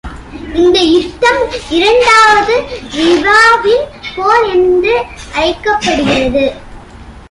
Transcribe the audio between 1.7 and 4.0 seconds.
இரண்டாவது ரிவாவின்